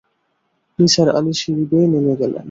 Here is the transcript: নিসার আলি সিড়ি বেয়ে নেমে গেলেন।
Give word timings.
নিসার 0.79 1.07
আলি 1.17 1.33
সিড়ি 1.39 1.63
বেয়ে 1.69 1.87
নেমে 1.91 2.13
গেলেন। 2.19 2.39